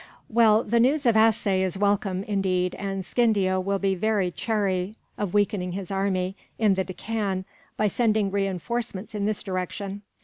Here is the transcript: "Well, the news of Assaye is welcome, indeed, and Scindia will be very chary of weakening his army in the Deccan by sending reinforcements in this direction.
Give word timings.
"Well, 0.29 0.63
the 0.63 0.79
news 0.79 1.05
of 1.05 1.15
Assaye 1.15 1.61
is 1.61 1.77
welcome, 1.77 2.23
indeed, 2.23 2.73
and 2.73 3.05
Scindia 3.05 3.59
will 3.63 3.77
be 3.77 3.93
very 3.93 4.31
chary 4.31 4.95
of 5.15 5.35
weakening 5.35 5.73
his 5.73 5.91
army 5.91 6.35
in 6.57 6.73
the 6.73 6.83
Deccan 6.83 7.45
by 7.77 7.87
sending 7.87 8.31
reinforcements 8.31 9.13
in 9.13 9.27
this 9.27 9.43
direction. 9.43 10.01